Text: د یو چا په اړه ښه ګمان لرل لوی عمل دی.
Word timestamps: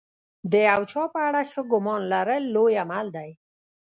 د 0.51 0.53
یو 0.69 0.81
چا 0.91 1.03
په 1.13 1.19
اړه 1.27 1.41
ښه 1.51 1.61
ګمان 1.71 2.01
لرل 2.13 2.43
لوی 2.55 2.73
عمل 2.83 3.07
دی. 3.17 3.29